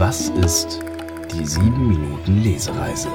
Was 0.00 0.30
ist 0.30 0.80
die 1.30 1.44
7 1.44 1.86
Minuten 1.86 2.42
Lesereise? 2.42 3.10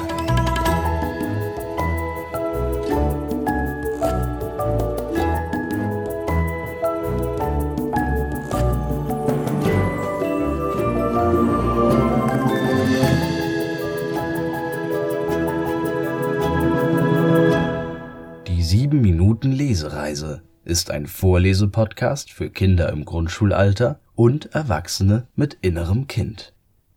Die 18.45 18.61
7 18.61 19.01
Minuten 19.01 19.51
Lesereise 19.51 20.43
ist 20.63 20.91
ein 20.91 21.07
Vorlesepodcast 21.07 22.31
für 22.31 22.51
Kinder 22.51 22.89
im 22.89 23.05
Grundschulalter 23.05 23.99
und 24.13 24.53
Erwachsene 24.53 25.25
mit 25.35 25.57
innerem 25.61 26.05
Kind. 26.05 26.54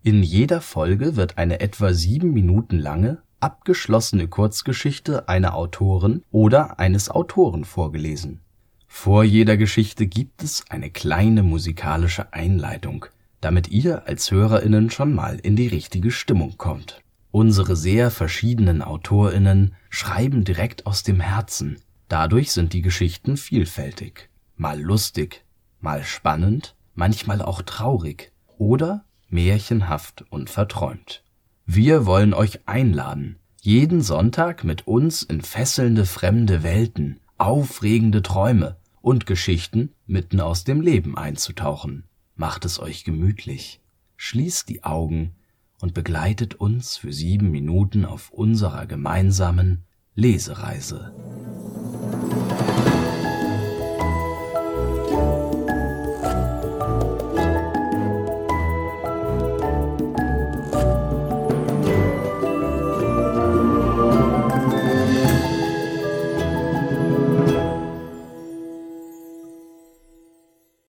In 0.08 0.22
jeder 0.22 0.62
Folge 0.62 1.16
wird 1.16 1.36
eine 1.36 1.60
etwa 1.60 1.92
sieben 1.92 2.32
Minuten 2.32 2.78
lange, 2.78 3.20
abgeschlossene 3.40 4.26
Kurzgeschichte 4.26 5.28
einer 5.28 5.54
Autorin 5.54 6.22
oder 6.30 6.78
eines 6.78 7.10
Autoren 7.10 7.66
vorgelesen. 7.66 8.40
Vor 8.86 9.22
jeder 9.22 9.58
Geschichte 9.58 10.06
gibt 10.06 10.42
es 10.42 10.64
eine 10.70 10.88
kleine 10.88 11.42
musikalische 11.42 12.32
Einleitung, 12.32 13.04
damit 13.42 13.68
ihr 13.68 14.08
als 14.08 14.30
HörerInnen 14.30 14.88
schon 14.88 15.12
mal 15.12 15.38
in 15.40 15.56
die 15.56 15.68
richtige 15.68 16.10
Stimmung 16.10 16.56
kommt. 16.56 17.02
Unsere 17.30 17.76
sehr 17.76 18.10
verschiedenen 18.10 18.80
AutorInnen 18.80 19.74
schreiben 19.90 20.42
direkt 20.42 20.86
aus 20.86 21.02
dem 21.02 21.20
Herzen. 21.20 21.80
Dadurch 22.08 22.52
sind 22.52 22.72
die 22.72 22.80
Geschichten 22.80 23.36
vielfältig. 23.36 24.30
Mal 24.56 24.80
lustig, 24.80 25.44
mal 25.80 26.02
spannend, 26.02 26.76
manchmal 26.94 27.42
auch 27.42 27.60
traurig 27.60 28.32
oder 28.56 29.04
märchenhaft 29.28 30.24
und 30.30 30.50
verträumt. 30.50 31.22
Wir 31.66 32.06
wollen 32.06 32.34
euch 32.34 32.60
einladen, 32.66 33.36
jeden 33.60 34.00
Sonntag 34.00 34.64
mit 34.64 34.86
uns 34.86 35.22
in 35.22 35.42
fesselnde 35.42 36.06
fremde 36.06 36.62
Welten, 36.62 37.20
aufregende 37.36 38.22
Träume 38.22 38.76
und 39.00 39.26
Geschichten 39.26 39.94
mitten 40.06 40.40
aus 40.40 40.64
dem 40.64 40.80
Leben 40.80 41.16
einzutauchen. 41.16 42.04
Macht 42.36 42.64
es 42.64 42.80
euch 42.80 43.04
gemütlich, 43.04 43.80
schließt 44.16 44.68
die 44.68 44.84
Augen 44.84 45.34
und 45.80 45.94
begleitet 45.94 46.54
uns 46.54 46.96
für 46.96 47.12
sieben 47.12 47.50
Minuten 47.50 48.04
auf 48.04 48.30
unserer 48.30 48.86
gemeinsamen 48.86 49.84
Lesereise. 50.14 51.12